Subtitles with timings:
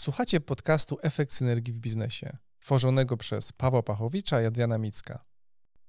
[0.00, 5.24] Słuchacie podcastu Efekt Synergii w Biznesie, tworzonego przez Pawła Pachowicza i Adriana Micka.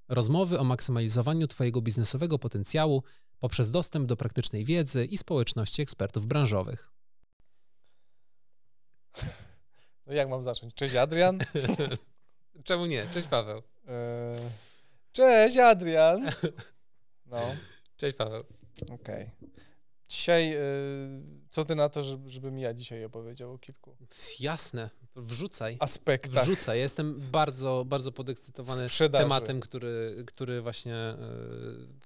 [0.10, 3.04] Rozmowy o maksymalizowaniu Twojego biznesowego potencjału
[3.40, 6.88] poprzez dostęp do praktycznej wiedzy i społeczności ekspertów branżowych.
[10.06, 10.74] No jak mam zacząć?
[10.74, 11.40] Cześć Adrian.
[12.64, 13.08] Czemu nie?
[13.14, 13.62] Cześć Paweł.
[13.88, 14.38] Eee,
[15.12, 16.30] Cześć Adrian.
[17.26, 17.42] No,
[17.98, 18.44] Cześć Paweł.
[18.90, 19.32] okej.
[20.12, 20.60] Dzisiaj, e,
[21.50, 23.96] co ty na to, żeby, żebym ja dzisiaj opowiedział o kilku
[24.40, 25.78] Jasne, wrzucaj.
[25.80, 26.78] aspektach Wrzucaj.
[26.78, 29.24] Ja jestem bardzo, bardzo podekscytowany sprzedaży?
[29.24, 31.18] tematem, który, który właśnie e,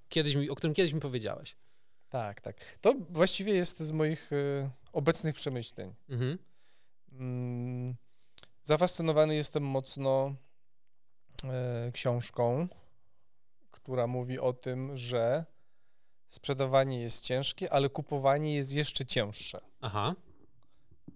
[0.09, 1.55] kiedyś mi, o którym kiedyś mi powiedziałeś.
[2.09, 2.77] Tak, tak.
[2.81, 5.93] To właściwie jest z moich e, obecnych przemyśleń.
[6.09, 6.37] Mhm.
[7.11, 7.95] Mm,
[8.63, 10.35] Zafascynowany jestem mocno
[11.93, 12.67] książką,
[13.71, 15.45] która mówi o tym, że
[16.35, 19.61] sprzedawanie jest ciężkie, ale kupowanie jest jeszcze cięższe.
[19.81, 20.15] Aha.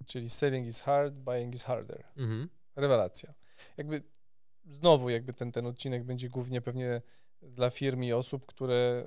[0.05, 2.03] Czyli selling is hard, buying is harder.
[2.17, 2.49] Mhm.
[2.75, 3.33] Rewelacja.
[3.77, 4.03] Jakby
[4.65, 7.01] znowu jakby ten, ten odcinek będzie głównie pewnie
[7.41, 9.03] dla firm i osób, które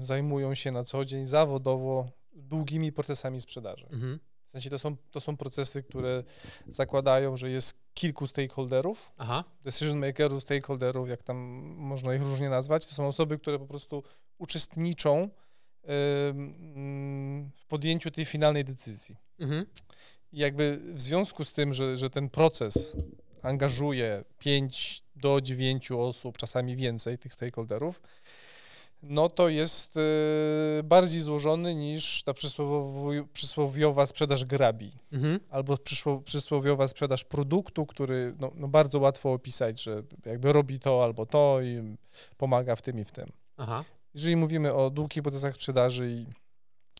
[0.00, 3.86] y, zajmują się na co dzień zawodowo długimi procesami sprzedaży.
[3.90, 4.18] Mhm.
[4.44, 6.22] W sensie to są, to są procesy, które
[6.70, 9.44] zakładają, że jest kilku stakeholderów, Aha.
[9.62, 11.36] decision makerów, stakeholderów, jak tam
[11.76, 12.86] można ich różnie nazwać.
[12.86, 14.02] To są osoby, które po prostu
[14.38, 15.30] uczestniczą
[17.56, 19.16] w podjęciu tej finalnej decyzji.
[19.38, 19.66] Mhm.
[20.32, 22.96] Jakby w związku z tym, że, że ten proces
[23.42, 28.00] angażuje 5 do 9 osób, czasami więcej tych stakeholderów,
[29.02, 30.00] no to jest y,
[30.84, 35.40] bardziej złożony niż ta przysłowi- przysłowiowa sprzedaż grabi Mhm.
[35.50, 35.78] albo
[36.24, 41.60] przysłowiowa sprzedaż produktu, który no, no bardzo łatwo opisać, że jakby robi to albo to
[41.62, 41.96] i
[42.36, 43.26] pomaga w tym i w tym.
[43.56, 43.84] Aha.
[44.16, 46.26] Jeżeli mówimy o długich procesach sprzedaży i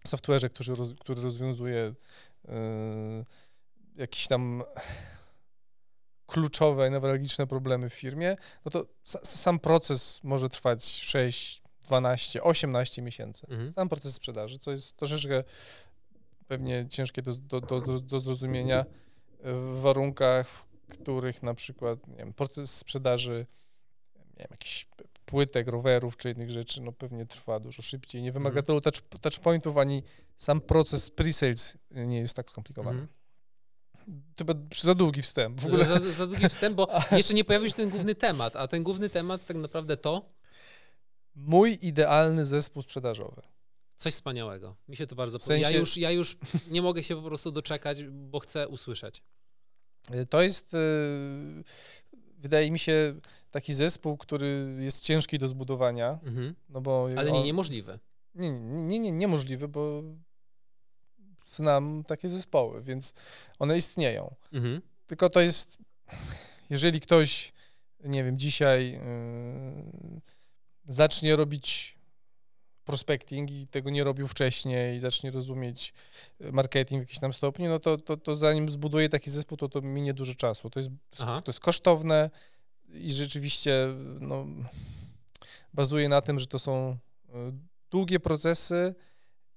[0.09, 1.95] software'ze, który, roz, który rozwiązuje
[2.45, 3.25] yy,
[3.97, 4.62] jakieś tam
[6.27, 13.03] kluczowe, newralgiczne problemy w firmie, no to sa, sam proces może trwać 6, 12, 18
[13.03, 13.47] miesięcy.
[13.50, 13.72] Mhm.
[13.72, 15.44] Sam proces sprzedaży, co jest troszeczkę
[16.47, 18.84] pewnie ciężkie do, do, do, do- zrozumienia
[19.41, 23.47] w warunkach, w których na przykład nie wiem, proces sprzedaży
[24.16, 24.87] nie wiem, jakichś
[25.26, 28.22] płytek, rowerów czy innych rzeczy, no pewnie trwa dużo szybciej.
[28.22, 28.66] Nie wymaga Mhm.
[28.66, 30.03] tylu touch, touchpointów, ani
[30.37, 33.00] sam proces pre-sales nie jest tak skomplikowany.
[33.00, 33.16] Mhm.
[34.38, 35.60] Chyba za długi wstęp.
[35.60, 38.56] W ogóle Za, za, za długi wstęp, bo jeszcze nie pojawił się ten główny temat,
[38.56, 40.32] a ten główny temat tak naprawdę to
[41.34, 43.43] mój idealny zespół sprzedażowy.
[43.97, 44.76] coś wspaniałego.
[44.88, 45.58] Mi się to bardzo W podoba.
[45.58, 46.37] Ja sensie- już, ja już
[46.70, 49.22] nie mogę się po prostu doczekać, bo chcę usłyszeć.
[50.14, 50.78] Y, To jest, y,
[52.38, 53.14] wydaje mi się,
[53.56, 56.55] taki zespół, który jest ciężki do zbudowania, Mhm.
[56.69, 57.99] no bo Ale nie niemożliwe.
[58.34, 60.03] nie, nie, nie, nie, niemożliwe, bo
[61.41, 63.12] znam takie zespoły, więc
[63.59, 64.34] one istnieją.
[64.53, 64.83] Mhm.
[65.06, 65.78] Tylko to jest,
[66.71, 67.53] jeżeli ktoś,
[68.05, 70.21] nie wiem, dzisiaj yy,
[70.84, 71.97] zacznie robić
[72.84, 75.93] prospecting i tego nie robił wcześniej i zacznie rozumieć
[76.53, 79.81] marketing w jakimś tam stopniu, no to, to, to zanim zbuduje taki zespół, to to
[79.83, 80.71] minie dużo czasu.
[80.71, 80.91] To jest,
[81.21, 81.41] Aha.
[81.44, 82.31] to jest kosztowne
[82.92, 83.88] i rzeczywiście
[84.20, 84.47] no,
[85.74, 86.97] bazuje na tym, że to są
[87.28, 87.32] y,
[87.91, 88.94] długie procesy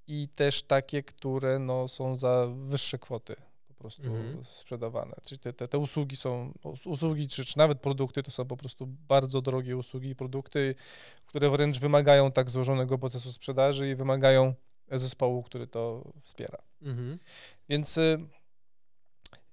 [0.07, 3.35] i też takie, które no, są za wyższe kwoty
[3.67, 4.43] po prostu Mhm.
[4.43, 5.15] sprzedawane.
[5.23, 8.57] Czyli te, te, te usługi są, us- usługi czy, czy nawet produkty to są po
[8.57, 10.75] prostu bardzo drogie usługi i produkty,
[11.25, 14.53] które wręcz wymagają tak złożonego procesu sprzedaży i wymagają
[14.91, 16.57] zespołu, który to wspiera.
[16.81, 17.19] Mhm.
[17.69, 18.17] Więc y,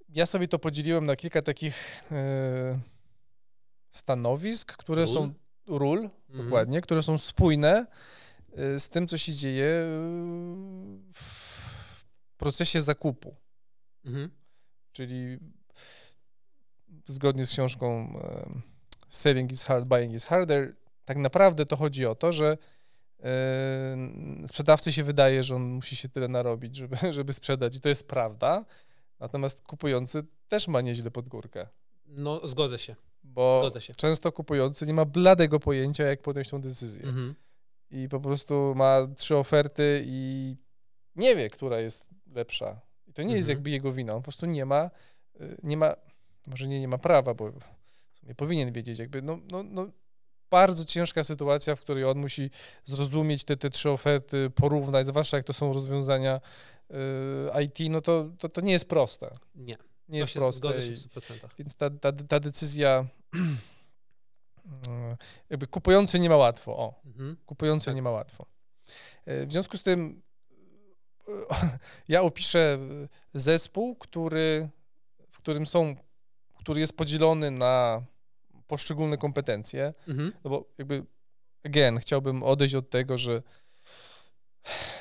[0.08, 2.95] ja sobie to podzieliłem na kilka takich y,
[3.90, 5.14] stanowisk, które Ról?
[5.14, 5.34] są
[5.66, 5.98] ról,
[6.30, 6.44] Mhm.
[6.44, 7.86] dokładnie, które są spójne
[8.58, 9.86] y, z tym, co się dzieje y,
[11.12, 12.04] w
[12.36, 13.36] procesie zakupu.
[14.04, 14.30] Mhm.
[14.92, 15.38] Czyli
[17.06, 18.62] zgodnie z książką em,
[19.08, 22.58] Selling is hard, buying is harder, tak naprawdę to chodzi o to, że
[24.48, 28.08] sprzedawcy się wydaje, że on musi się tyle narobić, żeby, żeby sprzedać i to jest
[28.08, 28.64] prawda,
[29.20, 31.68] natomiast kupujący też ma nieźle pod górkę,
[32.06, 32.96] No, zgodzę się.
[33.26, 37.34] Bo często kupujący nie ma bladego pojęcia, jak podjąć tą decyzję Mhm.
[37.90, 40.56] i po prostu ma trzy oferty i
[41.16, 42.80] nie wie, która jest lepsza.
[43.06, 43.56] I to nie jest Mhm.
[43.58, 44.90] jakby jego wina, on po prostu nie ma,
[45.40, 45.94] y, nie ma,
[46.46, 47.50] może nie, nie ma prawa, bo
[48.12, 49.86] w sumie powinien wiedzieć, jakby, no, no, no
[50.50, 52.50] bardzo ciężka sytuacja, w której on musi
[52.84, 56.40] zrozumieć te, te trzy oferty, porównać, zwłaszcza jak to są rozwiązania
[57.58, 59.38] y, IT, no to, to, to nie jest proste.
[59.54, 59.76] Nie,
[60.08, 60.58] Nie jest proste.
[60.58, 61.48] zgodzę się i- w 100%.
[61.58, 63.06] więc ta, ta, ta decyzja,
[65.50, 67.36] jakby kupujący nie ma łatwo, o, Mhm.
[67.46, 67.94] kupujący Tak.
[67.94, 68.46] nie ma łatwo.
[69.26, 70.22] E, W związku z tym
[71.28, 71.32] e,
[72.08, 72.78] ja opiszę
[73.34, 74.68] zespół, który
[75.32, 75.96] którym są,
[76.58, 78.02] który jest podzielony na
[78.66, 80.32] poszczególne kompetencje, Mhm.
[80.44, 81.04] no bo jakby,
[81.64, 83.42] again, chciałbym odejść od tego, że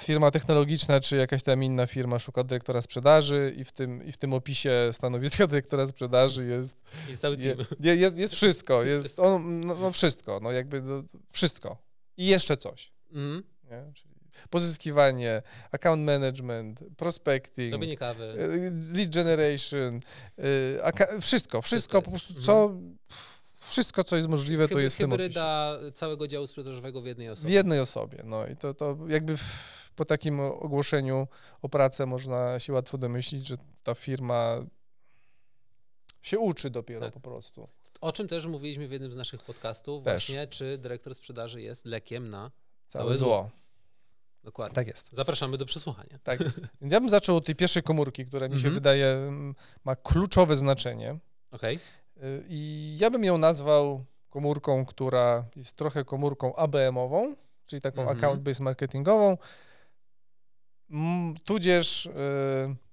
[0.01, 4.17] firma technologiczna czy jakaś tam inna firma szuka dyrektora sprzedaży i w tym, i w
[4.17, 7.37] tym opisie stanowiska dyrektora sprzedaży jest, Jest cały
[7.79, 11.03] je, jest, jest wszystko, jest on, no, no wszystko, no jakby no,
[11.33, 11.77] wszystko
[12.17, 12.91] i jeszcze coś.
[13.11, 13.43] Mhm.
[13.63, 13.93] Nie?
[13.93, 14.15] Czyli
[14.49, 15.41] pozyskiwanie,
[15.71, 18.23] account management, prospecting, Robienie kawy.
[18.93, 19.99] y, lead generation,
[20.39, 22.71] y, aka- wszystko, wszystko po prostu, co,
[23.69, 24.99] wszystko, co jest możliwe, to jest w.
[24.99, 27.53] Hybryda całego działu sprzedażowego w jednej W osobie.
[27.53, 31.27] jednej osobie, no i to, to jakby w, po takim ogłoszeniu
[31.61, 34.57] o pracę można się łatwo domyślić, że ta firma
[36.21, 37.13] się uczy dopiero Tak.
[37.13, 37.67] po prostu.
[38.01, 40.13] O czym też mówiliśmy w jednym z naszych podcastów, Też.
[40.13, 42.51] właśnie, czy dyrektor sprzedaży jest lekiem na...
[42.87, 43.27] Całe, Całe zło.
[43.27, 43.49] zło.
[44.43, 44.75] Dokładnie.
[44.75, 45.09] Tak jest.
[45.13, 46.19] Zapraszamy do przesłuchania.
[46.23, 46.61] Tak jest.
[46.81, 48.73] Więc ja bym zaczął od tej pierwszej komórki, która mi się Mhm.
[48.73, 51.19] wydaje mm, ma kluczowe znaczenie.
[51.51, 51.79] Okej?
[52.17, 57.35] Y, I ja bym ją nazwał komórką, która jest trochę komórką ABM-ową,
[57.65, 58.17] czyli taką Mhm.
[58.19, 59.37] account-based marketingową,
[61.45, 62.11] tudzież y,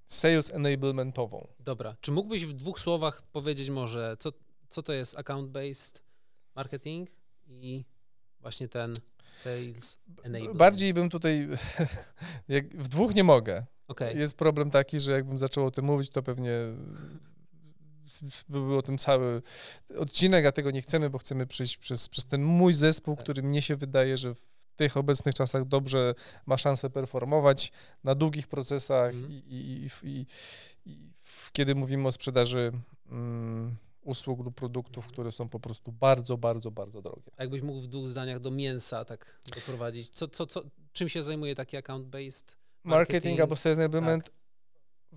[0.06, 1.46] sales enablementową.
[1.60, 1.96] Dobra.
[2.00, 4.32] Czy mógłbyś w dwóch słowach powiedzieć może, co,
[4.69, 6.02] co to jest account-based
[6.54, 7.10] marketing
[7.46, 7.84] i
[8.40, 8.94] właśnie ten
[9.36, 10.58] sales enablement?
[10.58, 11.48] Bardziej bym tutaj,
[12.74, 13.66] w dwóch nie mogę.
[13.88, 14.19] Okej.
[14.19, 16.52] Jest problem taki, że jakbym zaczął o tym mówić, to pewnie
[18.12, 19.42] s- s- by był o tym cały
[19.98, 23.24] odcinek, a tego nie chcemy, bo chcemy przejść przez, przez ten mój zespół, Tak.
[23.24, 24.42] który mnie się wydaje, że w
[24.76, 26.14] tych obecnych czasach dobrze
[26.46, 27.72] ma szansę performować
[28.04, 29.32] na długich procesach Mhm.
[29.32, 30.26] i, i, i,
[30.86, 31.12] i,
[31.52, 32.70] kiedy mówimy o sprzedaży
[33.10, 35.12] mm, usług lub produktów, Mhm.
[35.12, 37.30] które są po prostu bardzo, bardzo, bardzo drogie.
[37.36, 40.08] A Jakbyś mógł w dwóch zdaniach do mięsa tak doprowadzić.
[40.08, 40.62] Co, co, co,
[40.92, 42.56] czym się zajmuje taki account-based?
[42.84, 44.30] Marketing, Marketing, albo sales enablement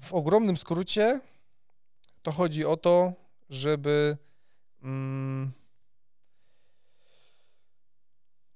[0.01, 1.19] w ogromnym skrócie
[2.25, 3.13] to chodzi o to,
[3.49, 4.17] żeby
[4.83, 5.51] mm,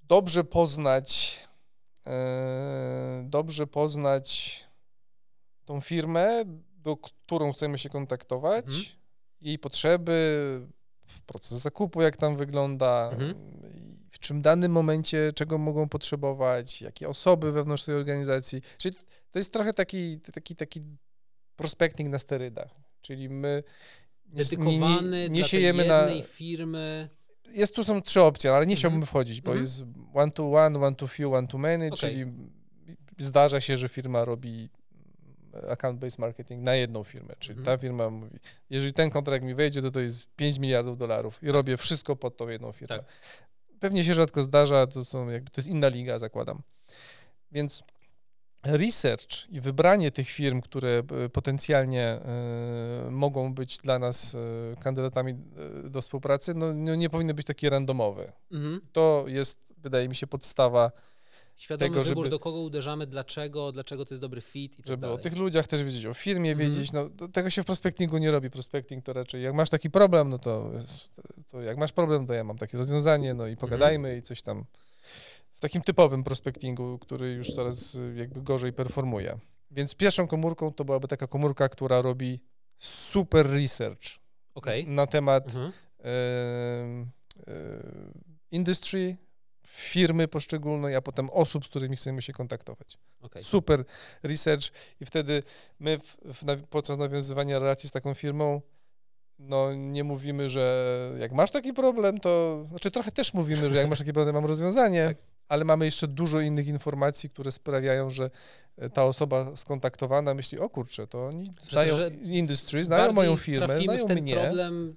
[0.02, 1.38] dobrze poznać
[2.06, 4.60] e, dobrze poznać
[5.64, 6.42] tą firmę,
[6.76, 8.84] do którą chcemy się kontaktować, Mhm.
[9.40, 10.60] jej potrzeby,
[11.26, 13.34] proces zakupu, jak tam wygląda, Mhm.
[14.10, 18.62] w czym danym momencie, czego mogą potrzebować, jakie osoby wewnątrz tej organizacji.
[18.78, 18.96] Czyli
[19.30, 20.80] to jest trochę taki, taki, taki
[21.56, 22.70] prospecting na sterydach.
[23.02, 23.62] Czyli my
[24.22, 26.06] nie, nie, nie siejemy na.
[26.22, 27.08] firmy.
[27.54, 28.76] Jest tu są trzy opcje, ale nie Mhm.
[28.78, 29.62] chciałbym wchodzić, bo Mhm.
[29.66, 29.82] jest
[30.14, 31.98] one to one, one to few, one to many, Okej.
[31.98, 32.24] czyli
[33.18, 34.68] zdarza się, że firma robi
[35.68, 37.64] account-based marketing na jedną firmę, czyli Mhm.
[37.76, 38.38] ta firma mówi,
[38.70, 42.36] jeżeli ten kontrakt mi wejdzie, to to jest 5 miliardów dolarów i robię wszystko pod
[42.36, 42.96] tą jedną firmę.
[42.96, 43.04] Tak.
[43.80, 46.62] Pewnie się rzadko zdarza, to są jakby, to jest inna liga, zakładam.
[47.52, 47.84] Więc
[48.62, 54.38] research i wybranie tych firm, które e, potencjalnie e, mogą być dla nas e,
[54.80, 55.34] kandydatami
[55.84, 58.32] do współpracy, no, no nie powinny być takie randomowe.
[58.52, 58.80] Mhm.
[58.92, 60.92] To jest, wydaje mi się, podstawa,
[61.56, 64.88] Świadomy Tego, wybór, żeby- do kogo uderzamy, dlaczego, dlaczego to jest dobry fit i tak
[64.88, 65.22] żeby o dalej.
[65.22, 66.70] tych ludziach też wiedzieć, o firmie Mhm.
[66.70, 66.92] wiedzieć.
[66.92, 68.50] No, tego się w prospectingu nie robi.
[68.50, 70.70] Prospecting to raczej, jak masz taki problem, no to,
[71.50, 74.64] to jak masz problem, to ja mam takie rozwiązanie, no i pogadajmy i coś tam.
[75.60, 79.38] W takim typowym prospectingu, który już coraz y, jakby gorzej performuje.
[79.70, 82.40] Więc pierwszą komórką to byłaby taka komórka, która robi
[82.78, 84.02] super research
[84.54, 84.86] Okej.
[84.86, 85.72] na temat Mhm.
[85.98, 87.10] em,
[87.46, 87.52] e,
[88.50, 89.16] industry,
[89.66, 92.98] firmy poszczególnej, a potem osób, z którymi chcemy się kontaktować.
[93.20, 93.42] Okej.
[93.42, 93.84] Super
[94.22, 94.64] research
[95.00, 95.42] i wtedy
[95.80, 98.60] my w, w, podczas nawiązywania relacji z taką firmą
[99.38, 103.88] no nie mówimy, że jak masz taki problem, to znaczy trochę też mówimy, że jak
[103.88, 105.16] masz taki problem, mam rozwiązanie, Tak.
[105.50, 108.30] Ale mamy jeszcze dużo innych informacji, które sprawiają, że
[108.76, 113.80] e, ta osoba skontaktowana myśli, o kurczę, to oni znają że industry, znają moją firmę,
[113.82, 114.34] znają w ten mnie.
[114.34, 114.96] problem,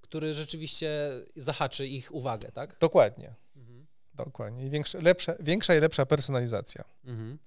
[0.00, 2.76] który rzeczywiście zahaczy ich uwagę, tak?
[2.80, 3.86] Dokładnie, Mhm.
[4.14, 4.66] dokładnie.
[4.66, 6.84] I większa, lepsza, większa i lepsza personalizacja.
[7.04, 7.38] Mhm.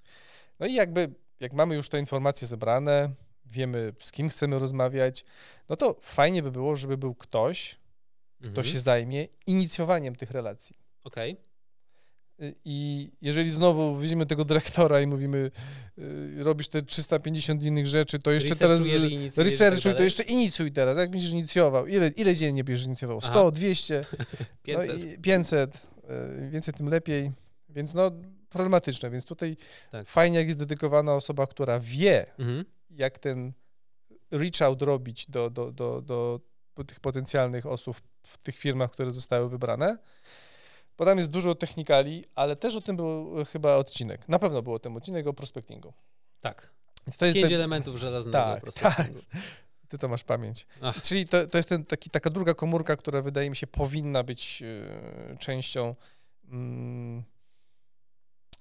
[0.59, 1.09] No i jakby,
[1.39, 3.09] jak mamy już te informacje zebrane,
[3.45, 5.25] wiemy z kim chcemy rozmawiać,
[5.69, 7.79] no to fajnie by było, żeby był ktoś,
[8.39, 8.67] kto Mhm.
[8.67, 10.75] się zajmie inicjowaniem tych relacji.
[11.03, 11.31] Okej.
[11.31, 11.52] Y,
[12.65, 15.51] I jeżeli znowu widzimy tego dyrektora i mówimy,
[15.97, 18.79] y, robisz te 350 innych rzeczy, to jeszcze teraz
[19.35, 20.97] tak researchuj, to jeszcze inicjuj teraz.
[20.97, 21.87] Jak będziesz inicjował?
[21.87, 23.21] Ile, ile dziennie będziesz inicjował?
[23.21, 23.51] 100, Aha.
[23.51, 24.05] 200,
[24.63, 24.97] 500.
[24.99, 25.87] No i 500,
[26.45, 27.31] y, więcej tym lepiej.
[27.69, 28.11] Więc no
[28.49, 29.57] problematyczne, więc tutaj
[29.91, 30.07] Tak.
[30.07, 32.65] fajnie jak jest dedykowana osoba, która wie, Mhm.
[32.89, 33.53] jak ten
[34.31, 36.39] reach out robić do, do, do, do
[36.87, 39.97] tych potencjalnych osób w tych firmach, które zostały wybrane.
[40.97, 44.29] Bo tam jest dużo technikali, ale też o tym był e, chyba odcinek.
[44.29, 45.93] Na pewno był o tym odcinek o prospectingu.
[46.41, 46.73] Tak.
[47.17, 49.19] To jest Pięć ten- elementów żelaznego Tak, prospectingu.
[49.89, 50.67] Ty to masz pamięć.
[50.81, 51.01] Ach.
[51.01, 54.63] Czyli to, to jest ten, taki, taka druga komórka, która wydaje mi się powinna być
[54.63, 55.95] e, częścią
[56.51, 57.23] mm,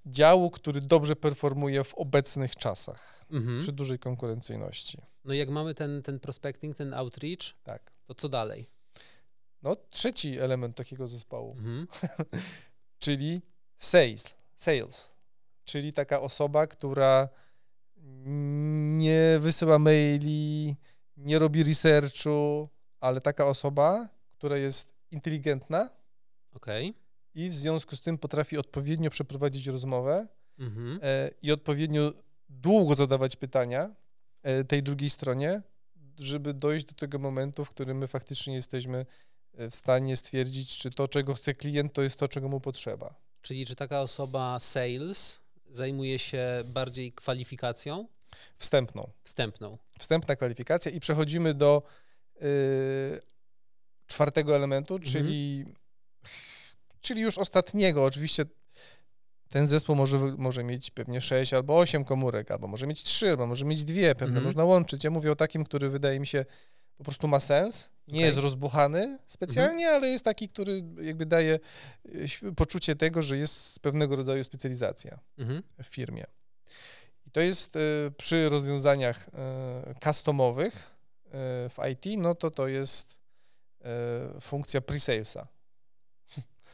[0.06, 3.60] działu, który dobrze performuje w obecnych czasach, Mhm.
[3.60, 4.98] przy dużej konkurencyjności.
[5.24, 7.92] No jak mamy ten, ten prospecting, ten outreach, Tak.
[8.06, 8.66] to co dalej?
[9.62, 11.86] No, trzeci element takiego zespołu, Mhm.
[12.98, 13.42] czyli
[13.78, 15.14] sales, sales,
[15.64, 17.28] czyli taka osoba, która
[18.96, 20.76] nie wysyła maili,
[21.16, 22.68] nie robi researchu,
[23.00, 25.90] ale taka osoba, która jest inteligentna
[26.54, 26.94] Okej.
[27.34, 30.26] i w związku z tym potrafi odpowiednio przeprowadzić rozmowę
[30.58, 31.00] Mhm.
[31.02, 32.12] e, i odpowiednio
[32.48, 33.94] długo zadawać pytania
[34.42, 35.62] e, tej drugiej stronie,
[36.18, 39.06] żeby dojść do tego momentu, w którym my faktycznie jesteśmy
[39.54, 43.14] w stanie stwierdzić, czy to, czego chce klient, to jest to, czego mu potrzeba.
[43.42, 45.40] Czyli czy taka osoba sales
[45.70, 48.08] zajmuje się bardziej kwalifikacją
[48.58, 49.10] Wstępną.
[49.24, 49.78] wstępną?
[49.98, 51.82] Wstępna kwalifikacja i przechodzimy do
[52.42, 53.20] y,
[54.06, 55.12] czwartego elementu, Mhm.
[55.12, 55.64] czyli,
[57.00, 58.04] czyli już ostatniego.
[58.04, 58.44] Oczywiście
[59.48, 63.46] ten zespół może, może mieć pewnie 6 albo 8 komórek, albo może mieć 3, albo
[63.46, 64.44] może mieć dwie, pewnie Mhm.
[64.44, 65.04] można łączyć.
[65.04, 66.44] Ja mówię o takim, który wydaje mi się
[66.98, 67.90] po prostu ma sens.
[68.08, 68.26] Nie Okej.
[68.26, 71.58] jest rozbuchany specjalnie, ale jest taki, który jakby daje
[72.14, 75.62] ś- poczucie tego, że jest pewnego rodzaju specjalizacja Mhm.
[75.82, 76.24] w firmie.
[77.26, 77.80] I to jest e,
[78.16, 81.30] przy rozwiązaniach e, customowych e,
[81.68, 83.18] w IT, no to to jest
[83.84, 85.46] e, funkcja pre-salesa.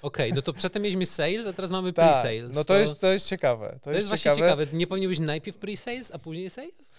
[0.03, 2.55] Okej, no to przedtem mieliśmy sales, a teraz mamy Tak, pre-sales.
[2.55, 3.73] no to jest, to jest ciekawe.
[3.73, 4.67] To, to jest właśnie ciekawe.
[4.73, 6.91] Nie powinien być najpierw pre-sales, a później sales?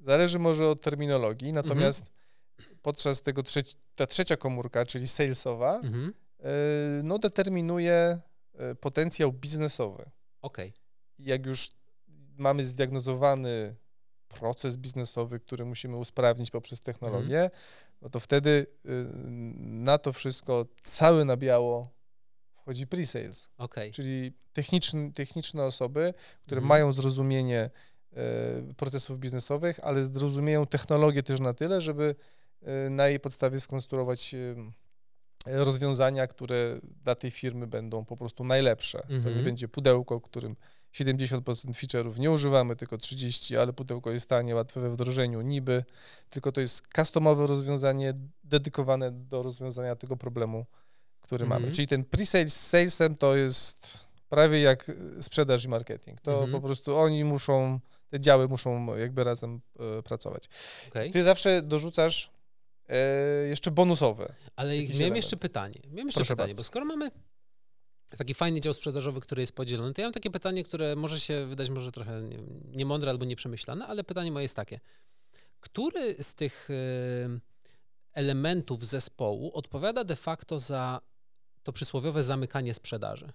[0.00, 1.64] Zależy może od terminologii, Mhm.
[1.66, 2.12] natomiast
[2.82, 6.14] podczas tego trzeci, ta trzecia komórka, czyli salesowa, Mhm.
[6.40, 6.44] e,
[7.02, 8.20] no determinuje
[8.58, 10.10] e, potencjał biznesowy.
[10.42, 10.72] Okej.
[11.18, 11.68] I jak już
[12.36, 13.76] mamy zdiagnozowany
[14.28, 17.50] proces biznesowy, który musimy usprawnić poprzez technologię,
[18.02, 19.06] no to wtedy y,
[19.60, 21.88] na to wszystko cały na biało
[22.54, 23.92] wchodzi pre-sales, Okej.
[23.92, 24.32] czyli
[25.14, 26.68] techniczne osoby, które Mhm.
[26.68, 27.70] mają zrozumienie y,
[28.76, 32.14] procesów biznesowych, ale zrozumieją technologię też na tyle, żeby
[32.86, 34.54] y, na jej podstawie skonstruować y,
[35.46, 39.00] rozwiązania, które dla tej firmy będą po prostu najlepsze.
[39.00, 39.44] To nie Mhm.
[39.44, 40.56] będzie pudełko, którym
[40.92, 45.84] 70% feature'ów nie używamy, tylko 30, ale pudełko jest tanie, łatwe we wdrożeniu, niby,
[46.30, 48.14] tylko to jest customowe rozwiązanie
[48.44, 50.66] dedykowane do rozwiązania tego problemu,
[51.20, 51.62] który Mhm.
[51.62, 51.72] mamy.
[51.74, 53.98] Czyli ten pre-sales z salesem to jest
[54.28, 54.90] prawie jak
[55.20, 56.20] sprzedaż i marketing.
[56.20, 56.52] To Mhm.
[56.52, 59.60] po prostu oni muszą, te działy muszą jakby razem
[59.98, 60.48] e, pracować.
[60.88, 61.10] Okej.
[61.10, 62.30] Ty zawsze dorzucasz
[62.88, 62.96] e,
[63.48, 64.34] jeszcze bonusowe.
[64.56, 65.16] Ale miałem element.
[65.16, 65.80] jeszcze pytanie.
[65.90, 66.60] Miałem jeszcze Proszę pytanie, bardzo.
[66.62, 67.10] bo skoro mamy
[68.18, 71.46] taki fajny dział sprzedażowy, który jest podzielony, to ja mam takie pytanie, które może się
[71.46, 72.38] wydać może trochę nie-
[72.76, 74.80] niemądre albo nieprzemyślane, ale pytanie moje jest takie.
[75.60, 77.40] Który z tych y,
[78.12, 81.00] elementów zespołu odpowiada de facto za
[81.62, 83.32] to przysłowiowe zamykanie sprzedaży?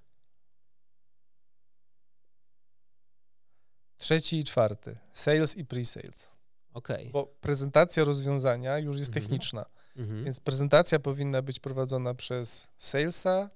[3.97, 4.97] Trzeci i czwarty.
[5.13, 6.27] Sales i pre-sales.
[6.73, 7.09] Okej.
[7.09, 9.23] Bo prezentacja rozwiązania już jest Mhm.
[9.23, 10.23] techniczna, Mhm.
[10.25, 13.49] więc prezentacja powinna być prowadzona przez salesa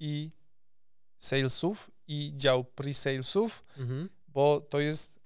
[0.00, 0.30] i
[1.18, 4.08] salesów i dział pre-salesów, Mhm.
[4.28, 5.20] bo to jest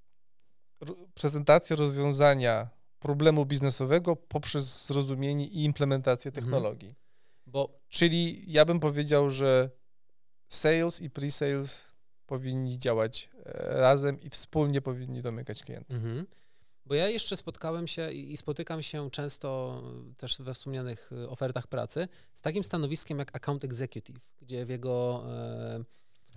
[1.14, 6.44] prezentacja rozwiązania problemu biznesowego poprzez zrozumienie i implementację Mhm.
[6.44, 6.94] technologii.
[7.46, 9.70] Bo Czyli ja bym powiedział, że
[10.48, 11.89] sales i pre-sales
[12.30, 15.96] powinni działać e, razem i wspólnie powinni domykać klientów.
[15.96, 16.26] Mhm.
[16.86, 19.82] Bo ja jeszcze spotkałem się i spotykam się często
[20.16, 25.22] też we wspomnianych y, ofertach pracy z takim stanowiskiem jak account executive, gdzie w jego
[25.26, 25.84] e, e,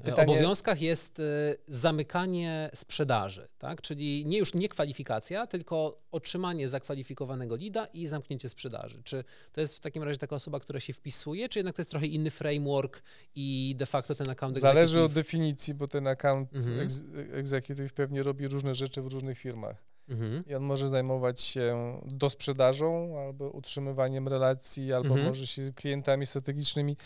[0.04, 1.24] Pytanie- obowiązkach jest e,
[1.68, 3.82] zamykanie sprzedaży, tak?
[3.82, 9.02] Czyli nie już nie kwalifikacja, tylko otrzymanie zakwalifikowanego lida i zamknięcie sprzedaży.
[9.04, 11.92] Czy to jest w takim razie taka osoba, która się wpisuje, czy jednak to jest
[11.92, 13.02] trochę inny framework
[13.36, 15.26] i de facto ten account Zależy od executive...
[15.26, 16.80] definicji, bo ten account Mhm.
[16.80, 19.84] ex executive pewnie robi różne rzeczy w różnych firmach.
[20.10, 20.44] Mhm.
[20.50, 25.28] I on może zajmować się dosprzedażą albo utrzymywaniem relacji, albo Mhm.
[25.28, 26.98] może się klientami strategicznymi.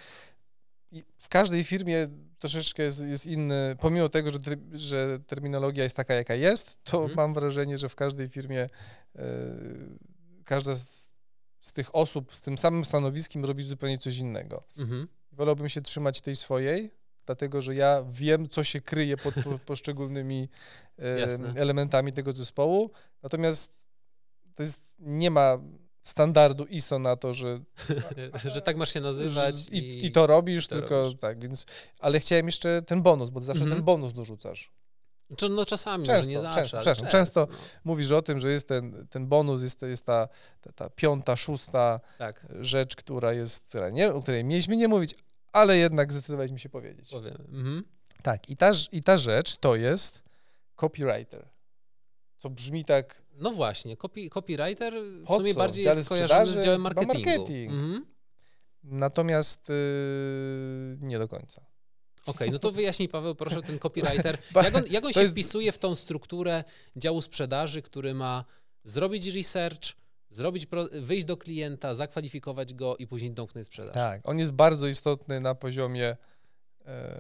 [1.18, 2.08] W każdej firmie
[2.40, 4.40] troszeczkę jest, jest inny, pomimo tego, że,
[4.74, 7.16] że terminologia jest taka, jaka jest, to Mhm.
[7.16, 8.70] mam wrażenie, że w każdej firmie
[9.16, 9.22] e,
[10.46, 11.10] każda z,
[11.62, 14.64] z tych osób z tym samym stanowiskiem robi zupełnie coś innego.
[14.78, 15.08] Mhm.
[15.32, 16.92] Wolałbym się trzymać tej swojej,
[17.26, 20.50] dlatego że ja wiem, co się kryje pod po, poszczególnymi
[21.20, 21.54] Jasne.
[21.56, 22.92] elementami tego zespołu.
[23.24, 23.74] Natomiast
[24.56, 25.58] to jest, nie ma
[26.08, 27.60] standardu ISO na to, że,
[28.46, 31.20] że tak masz się nazywać i, i to robisz, to tylko robisz.
[31.20, 31.66] tak, więc,
[32.00, 33.78] ale chciałem jeszcze ten bonus, bo zawsze Mhm.
[33.78, 34.72] ten bonus dorzucasz.
[35.38, 36.60] Czy- No czasami, Często, nie zawsze.
[36.62, 37.58] często, przepraszam, często- no.
[37.84, 40.28] Mówisz o tym, że jest ten, ten bonus, jest, jest ta,
[40.62, 45.16] ta, ta piąta, szósta Tak, rzecz, która jest, która nie, o której mieliśmy nie mówić,
[45.54, 47.14] ale jednak zdecydowaliśmy się powiedzieć.
[47.14, 47.84] Mhm.
[48.24, 50.22] Tak, i ta, i ta rzecz to jest
[50.76, 51.48] copywriter.
[52.38, 54.94] Co brzmi tak, No właśnie, copy, copywriter
[55.26, 55.60] w sumie co?
[55.60, 57.14] bardziej Dziale jest skojarzony z działem marketingu.
[57.14, 57.72] marketing.
[57.72, 58.06] Mhm.
[58.84, 61.66] natomiast yy, nie do końca.
[62.26, 65.72] Okej, no to wyjaśnij Paweł, proszę, ten copywriter, jak on, jak on się jest- wpisuje
[65.72, 66.64] w tą strukturę
[66.96, 68.46] działu sprzedaży, który ma
[68.84, 69.94] zrobić research,
[70.30, 73.94] zrobić wyjść do klienta, zakwalifikować go i później domknąć sprzedaż.
[73.94, 76.18] Tak, on jest bardzo istotny na poziomie
[76.86, 77.20] e,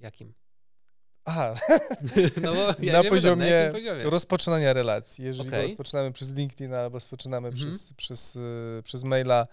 [0.00, 0.34] Jakim?
[1.28, 1.54] Aha,
[2.42, 4.00] No bo ja na poziomie, na poziomie?
[4.04, 5.24] rozpoczynania relacji.
[5.24, 5.62] Jeżeli Okej.
[5.62, 7.68] rozpoczynamy przez LinkedIn albo rozpoczynamy Mhm.
[7.70, 9.46] przez, przez, y, przez maila,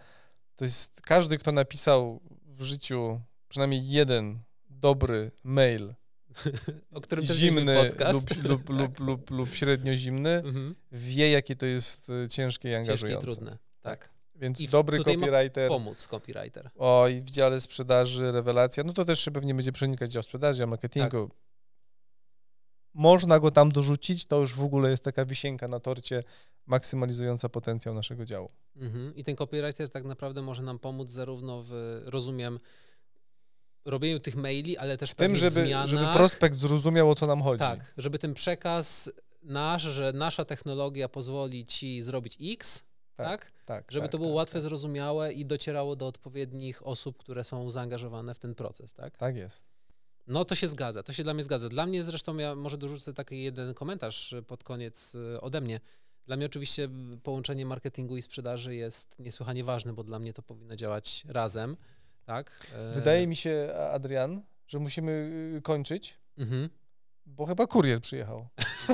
[0.56, 4.40] to jest każdy, kto napisał w życiu przynajmniej jeden
[4.70, 5.94] dobry mail,
[6.94, 8.36] o którym zimny podcast.
[8.36, 10.76] lub, lub, lub, lub, lub średnio zimny, Mhm.
[10.92, 13.28] wie, jakie to jest y, ciężkie i Ciężkie i angażujące.
[13.28, 13.58] trudne.
[13.82, 14.10] Tak.
[14.36, 16.70] Więc I dobry copywriter, Pomóc copywriter.
[16.78, 20.68] oj, w dziale sprzedaży, rewelacja, no to też się pewnie będzie przenikać dział sprzedaży, a
[20.68, 21.28] marketingu.
[21.28, 21.38] Tak.
[22.96, 26.24] Można go tam dorzucić, to już w ogóle jest taka wisienka na torcie
[26.66, 28.50] maksymalizująca potencjał naszego działu.
[28.76, 29.16] Mhm.
[29.16, 32.60] I ten copywriter tak naprawdę może nam pomóc zarówno w, rozumiem,
[33.86, 35.88] robieniu tych maili, ale też W tym, żeby, zmianach.
[35.88, 37.60] żeby prospekt zrozumiał, o co nam chodzi.
[37.60, 39.12] Tak, żeby ten przekaz
[39.44, 42.84] nasz, że nasza technologia pozwoli ci zrobić X,
[43.16, 43.52] Tak, tak?
[43.66, 47.44] tak Żeby tak, to było tak, łatwe, Tak, zrozumiałe i docierało do odpowiednich osób, które
[47.44, 49.18] są zaangażowane w ten proces, tak?
[49.18, 49.64] tak jest.
[50.28, 51.70] No to się zgadza, to się dla mnie zgadza.
[51.70, 55.80] Dla mnie zresztą, ja może dorzucę taki jeden komentarz y, pod koniec y, ode mnie.
[56.26, 60.42] Dla mnie oczywiście y, połączenie marketingu i sprzedaży jest niesłychanie ważne, bo dla mnie to
[60.42, 61.78] powinno działać razem,
[62.26, 62.68] tak?
[62.74, 65.32] E, Wydaje mi się, Adrian, że musimy
[65.64, 66.70] kończyć, Mhm.
[67.26, 68.48] bo chyba kurier przyjechał.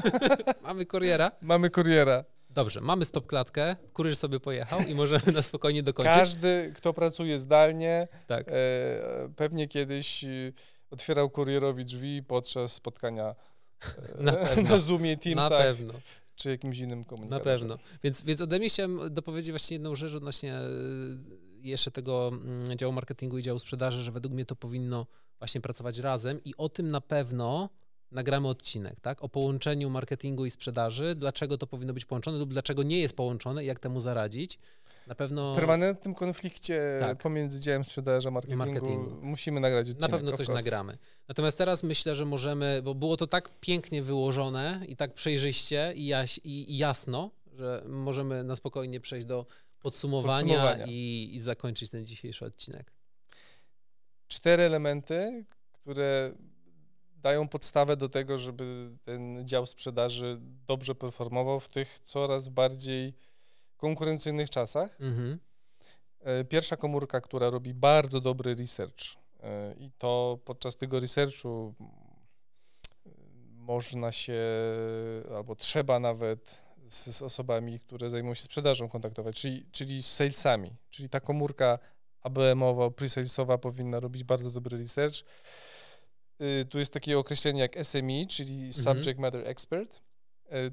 [0.64, 1.32] Mamy kuriera.
[1.42, 2.24] Mamy kuriera.
[2.50, 6.16] Dobrze, mamy stop klatkę, kurier sobie pojechał i możemy na spokojnie dokończyć.
[6.16, 8.48] Każdy, kto pracuje zdalnie, Tak.
[8.48, 8.54] e,
[9.36, 10.26] pewnie kiedyś
[10.92, 13.36] otwierał kurierowi drzwi podczas spotkania
[14.18, 14.64] e, Na pewno.
[14.70, 15.94] na Zoomie, Na Teamsach pewno,
[16.36, 17.60] czy jakimś innym na komunikatorze.
[17.60, 17.78] pewno.
[18.04, 22.94] Więc, więc ode mnie chciałem dopowiedzieć właśnie jedną rzecz odnośnie y, jeszcze tego mm, działu
[22.94, 25.08] marketingu i działu sprzedaży, że według mnie to powinno
[25.40, 27.70] właśnie pracować razem i o tym na pewno
[28.12, 29.24] nagramy odcinek, tak?
[29.24, 33.64] O połączeniu marketingu i sprzedaży, dlaczego to powinno być połączone lub dlaczego nie jest połączone
[33.64, 34.60] i jak temu zaradzić.
[35.08, 37.18] Na pewno W permanentnym konflikcie Tak.
[37.18, 39.20] pomiędzy działem sprzedaży a marketingu, marketingu.
[39.22, 40.02] musimy nagrać odcinek.
[40.12, 40.98] Na pewno coś nagramy.
[41.28, 46.06] Natomiast teraz myślę, że możemy, bo było to tak pięknie wyłożone i tak przejrzyście i,
[46.06, 49.46] jaś, i, i jasno, że możemy na spokojnie przejść do
[49.80, 50.86] podsumowania, Podsumowania.
[50.86, 52.92] I, i zakończyć ten dzisiejszy odcinek.
[54.28, 56.34] Cztery elementy, które
[57.16, 60.38] dają podstawę do tego, żeby ten dział sprzedaży
[60.68, 63.14] dobrze performował w tych coraz bardziej
[63.82, 64.98] konkurencyjnych czasach.
[65.02, 65.40] Mhm.
[66.20, 69.02] E, Pierwsza komórka, która robi bardzo dobry research
[69.44, 71.92] e, i to podczas tego researchu mm,
[73.56, 74.42] można się,
[75.36, 80.76] albo trzeba nawet z, z osobami, które zajmują się sprzedażą kontaktować, czyli, czyli z salesami,
[80.90, 81.80] czyli ta komórka
[82.22, 85.16] ABM-owa, pre-salesowa powinna robić bardzo dobry research.
[86.42, 90.02] Y, Tu jest takie określenie jak SME, czyli Subject Matter Expert.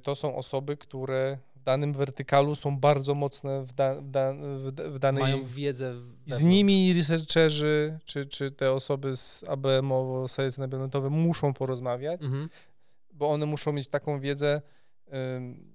[0.02, 1.38] To są osoby, które
[1.68, 5.22] danym wertykalu są bardzo mocne w, da, w, da, w, da- w danej...
[5.22, 5.94] Mają wiedzę.
[6.26, 12.48] I z nimi researcherzy, czy, czy te osoby z ABM-owo, sales enablementowe muszą porozmawiać, Mhm.
[13.12, 14.62] bo one muszą mieć taką wiedzę,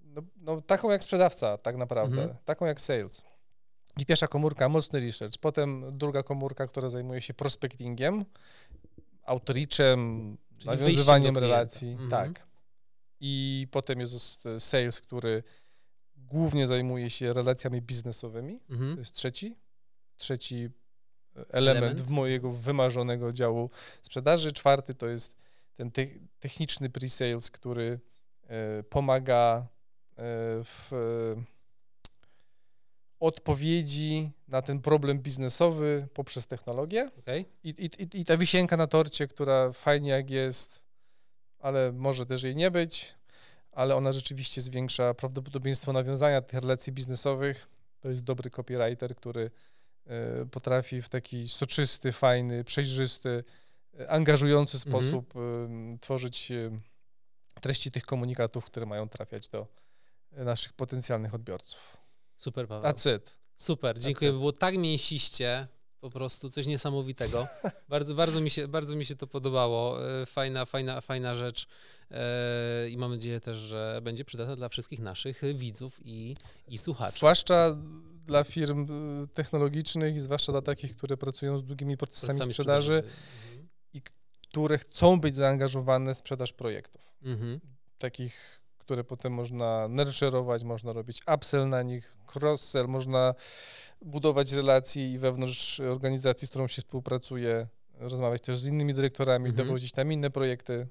[0.06, 2.40] no, no, taką jak sprzedawca tak naprawdę, Mhm.
[2.46, 3.24] taką jak sales.
[4.02, 8.26] I pierwsza komórka, mocny research, potem druga komórka, która zajmuje się prospectingiem,
[9.26, 12.10] outreachem, Czyli nawiązywaniem relacji, Mhm.
[12.10, 12.48] tak.
[13.20, 15.44] I potem jest e, sales, który
[16.30, 18.98] głównie zajmuje się relacjami biznesowymi, to Mhm.
[19.00, 19.56] jest trzeci,
[20.18, 20.70] trzeci e,
[21.50, 22.02] element, Element.
[22.02, 23.70] w mojego wymarzonego działu
[24.02, 24.52] sprzedaży.
[24.54, 25.38] Czwarty to jest
[25.76, 26.06] ten te
[26.40, 28.00] techniczny pre-sales, który
[28.48, 29.68] e, pomaga
[30.12, 30.16] e,
[30.64, 30.92] w
[33.20, 37.10] odpowiedzi na ten problem biznesowy poprzez technologię.
[37.64, 40.84] I, i, i- I ta wisienka na torcie, która fajnie jak jest,
[41.60, 43.16] ale może też jej nie być,
[43.76, 47.68] ale ona rzeczywiście zwiększa prawdopodobieństwo nawiązania tych relacji biznesowych.
[48.00, 49.52] To jest dobry copywriter, który
[50.06, 53.44] e, potrafi w taki soczysty, fajny, przejrzysty,
[54.00, 55.04] e, angażujący Mhm.
[55.04, 56.52] sposób em, tworzyć
[57.62, 59.68] treści tych komunikatów, które mają trafiać do
[60.32, 61.98] naszych potencjalnych odbiorców.
[62.38, 62.92] Super, Paweł.
[63.16, 63.38] It.
[63.56, 64.32] Super, dziękuję.
[64.32, 65.68] Było tak mięsiście.
[66.04, 67.48] Po prostu coś niesamowitego.
[67.90, 70.10] bardzo, bardzo, mi się, bardzo mi się to podobało.
[70.22, 71.68] E, fajna, fajna, fajna rzecz
[72.12, 76.36] e, i mam nadzieję też, że będzie przydatna dla wszystkich naszych widzów i,
[76.68, 77.18] i słuchaczy.
[77.18, 77.78] Zwłaszcza
[78.26, 78.84] dla firm
[79.24, 83.68] y, technologicznych i zwłaszcza dla takich, które pracują z długimi procesami Procesami sprzedaży Mhm.
[83.94, 87.14] i które chcą być zaangażowane w sprzedaż projektów.
[87.22, 87.60] Mhm.
[87.98, 93.36] Takich, które potem można nurturować, można robić upsell na nich, cross-sell, można
[94.02, 99.68] budować relacje i wewnątrz organizacji, z którą się współpracuje, rozmawiać też z innymi dyrektorami, Mhm.
[99.68, 100.88] dowodzić tam inne projekty.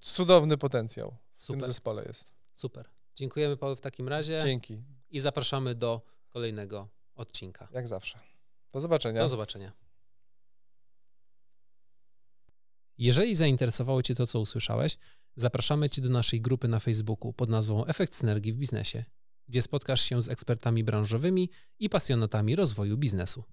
[0.00, 2.24] Cudowny potencjał w tym Super, zespole jest.
[2.52, 2.88] super.
[3.16, 7.68] Dziękujemy Paweł w takim razie Dzięki, i zapraszamy do kolejnego odcinka.
[7.72, 8.18] jak zawsze.
[8.72, 9.20] Do zobaczenia.
[9.20, 9.72] Do zobaczenia.
[12.98, 14.96] Jeżeli zainteresowało Cię to, co usłyszałeś,
[15.40, 19.04] zapraszamy Cię do naszej grupy na Facebooku pod nazwą Efekt Synergii w Biznesie,
[19.48, 23.44] gdzie spotkasz się z ekspertami branżowymi i pasjonatami rozwoju biznesu.